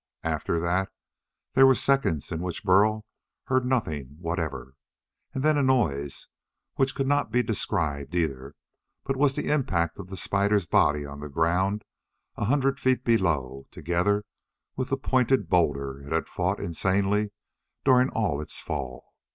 [0.23, 0.89] After that,
[1.53, 3.05] there were seconds in which Burl
[3.43, 4.73] heard nothing whatever
[5.31, 6.25] and then a noise
[6.73, 8.55] which could not be described either,
[9.03, 11.83] but was the impact of the spider's body on the ground
[12.35, 14.25] a hundred feet below, together
[14.75, 17.31] with the pointed boulder it had fought insanely
[17.85, 19.05] during all its fall.